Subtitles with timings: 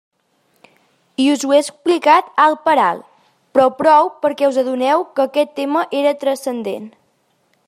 [1.25, 3.05] I us ho he explicat alt per alt,
[3.55, 6.95] però prou perquè us adoneu que aquest tema era transcendent.